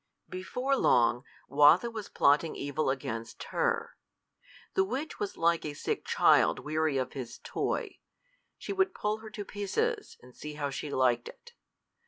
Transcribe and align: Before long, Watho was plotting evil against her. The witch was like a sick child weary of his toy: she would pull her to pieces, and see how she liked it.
Before 0.29 0.75
long, 0.75 1.25
Watho 1.47 1.91
was 1.93 2.09
plotting 2.09 2.55
evil 2.55 2.89
against 2.89 3.43
her. 3.53 3.97
The 4.73 4.83
witch 4.83 5.19
was 5.19 5.37
like 5.37 5.63
a 5.63 5.75
sick 5.75 6.05
child 6.05 6.57
weary 6.57 6.97
of 6.97 7.13
his 7.13 7.37
toy: 7.43 7.99
she 8.57 8.73
would 8.73 8.95
pull 8.95 9.19
her 9.19 9.29
to 9.29 9.45
pieces, 9.45 10.17
and 10.19 10.35
see 10.35 10.55
how 10.55 10.71
she 10.71 10.89
liked 10.89 11.27
it. 11.29 11.53